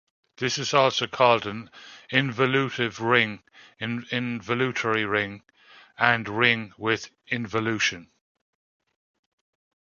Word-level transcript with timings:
This 0.37 0.57
is 0.57 0.73
also 0.73 1.05
called 1.05 1.45
an 1.45 1.69
involutive 2.11 3.01
ring, 3.07 3.43
involutory 3.79 5.05
ring, 5.07 5.43
and 5.95 6.27
ring 6.27 6.73
with 6.75 7.11
involution. 7.27 8.09